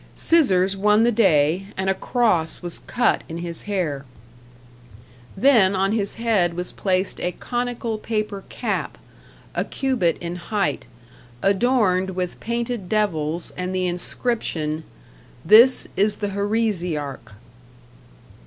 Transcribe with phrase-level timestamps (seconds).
[0.15, 4.03] Scissors won the day, and a cross was cut in his hair.
[5.37, 8.97] Then on his head was placed a conical paper cap,
[9.53, 10.87] a cubit in height,
[11.43, 14.85] adorned with painted devils and the inscription,
[15.45, 17.33] "This is the heresiarch."